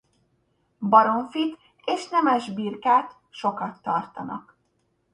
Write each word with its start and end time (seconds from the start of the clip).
Baromfit 0.79 1.57
és 1.85 2.09
nemes 2.09 2.51
birkát 2.53 3.15
sokat 3.29 3.81
tartanak. 3.81 4.57